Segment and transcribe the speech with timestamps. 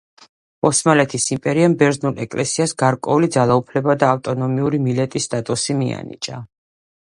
[0.67, 6.41] ოსმალეთის იმპერიამ ბერძნულ ეკლესიას გარკვეული ძალაუფლება და ავტონომიური მილეტის სტატუსი მიანიჭა.